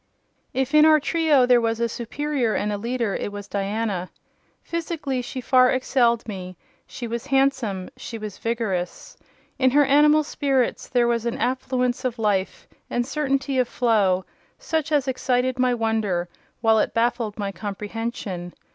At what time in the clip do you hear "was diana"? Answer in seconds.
3.31-4.09